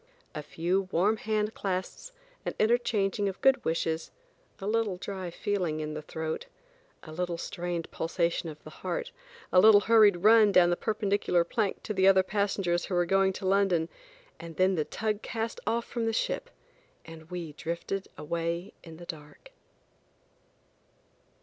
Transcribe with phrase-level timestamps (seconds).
[0.33, 2.11] A few warm hand clasps,
[2.43, 4.09] and interchanging of good wishes,
[4.59, 6.47] a little dry feeling in the throat,
[7.03, 9.11] a little strained pulsation of the heart,
[9.53, 13.31] a little hurried run down the perpendicular plank to the other passengers who were going
[13.33, 13.89] to London,
[14.39, 16.49] and then the tug cast off from the ship,
[17.05, 19.51] and we drifted away in the dark.